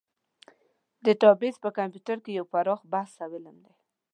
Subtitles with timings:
[1.03, 3.73] ډیټابیس په کمپیوټر کې یو پراخ بحث او علم دی.